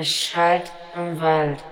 [0.00, 1.64] Es schallt im Wald.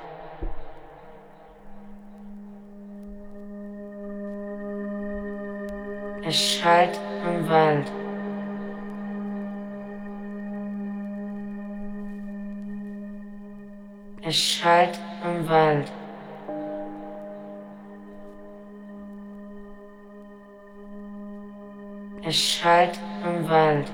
[6.25, 7.92] Es schallt im Wald.
[14.22, 15.93] Es schallt im Wald.
[22.25, 23.89] Es schallt im Wald.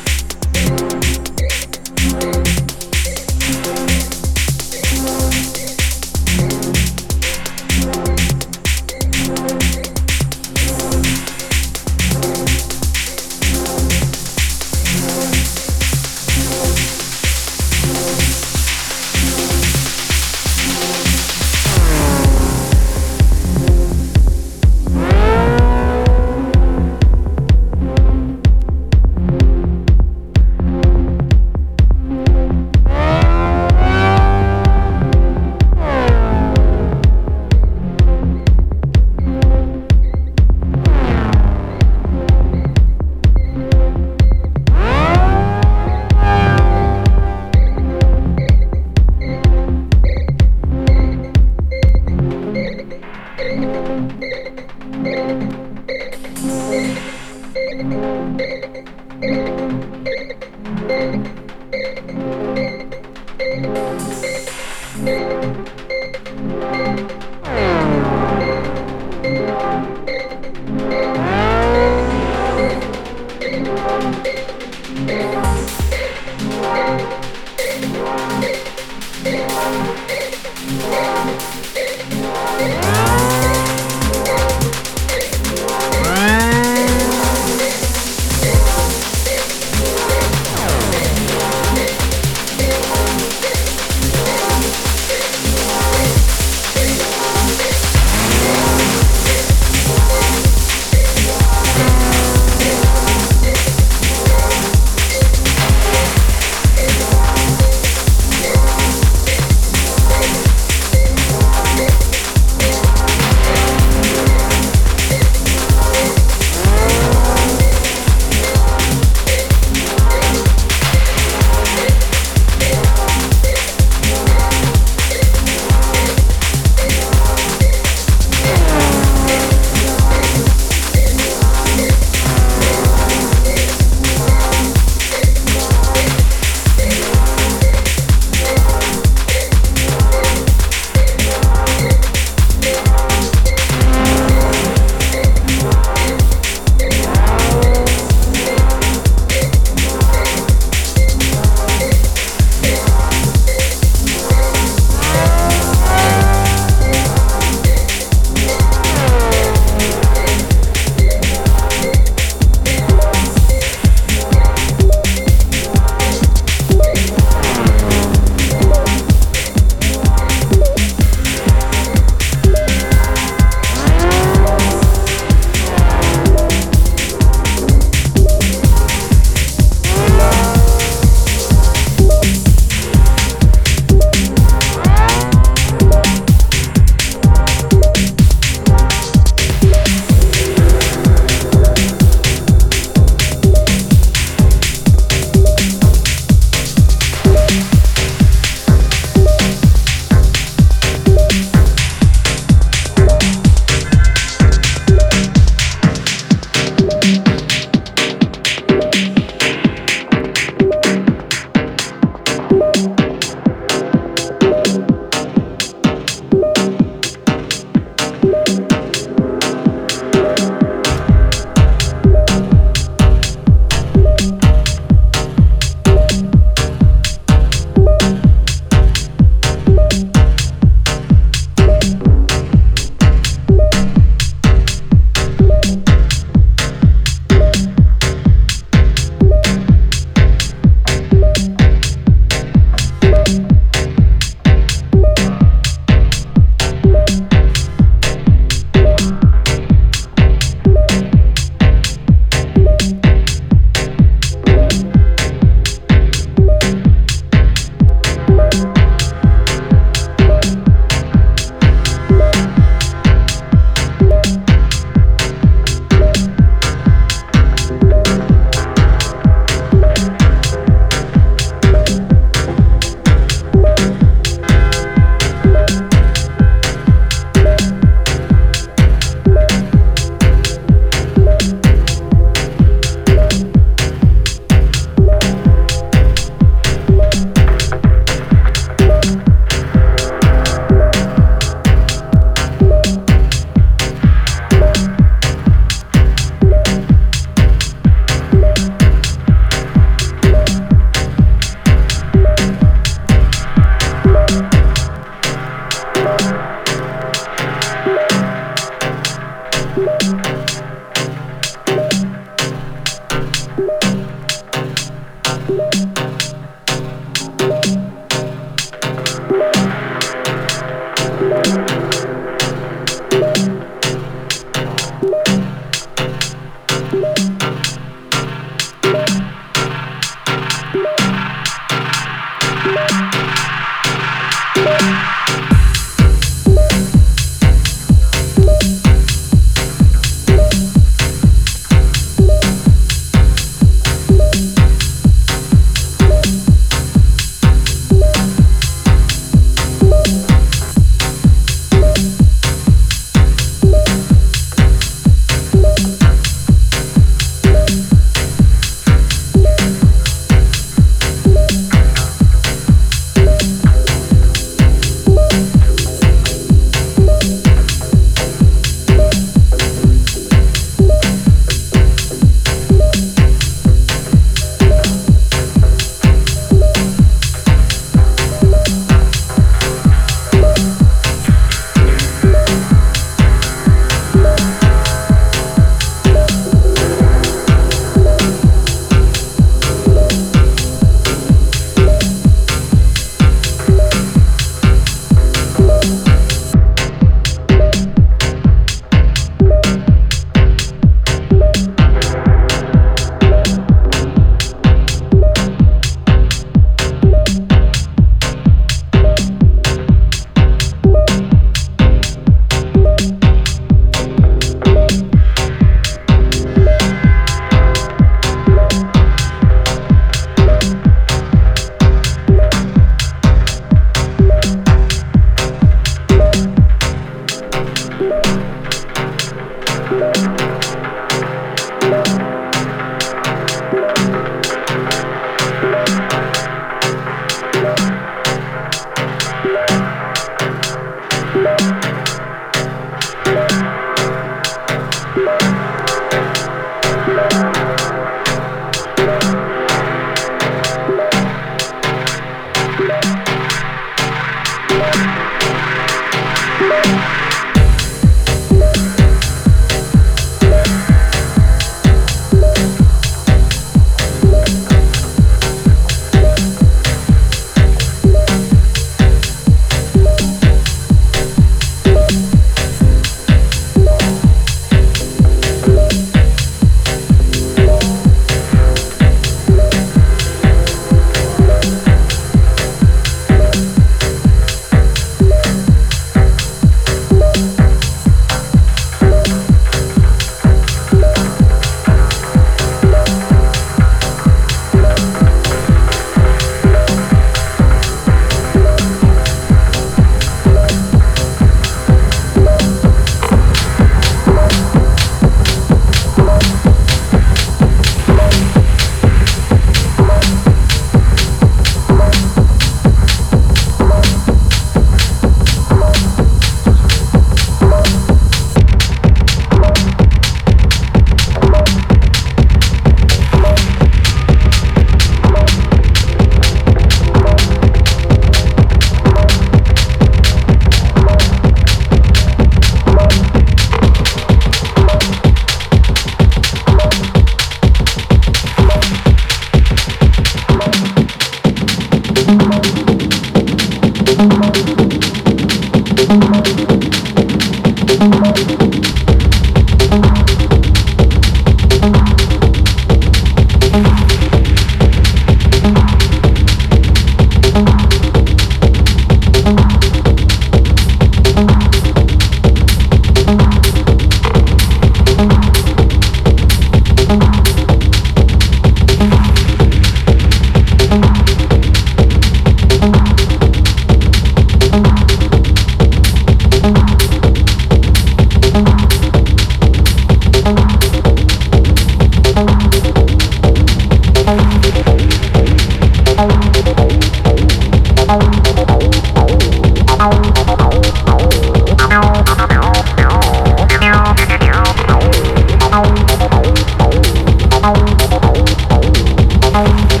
[599.65, 600.00] sound.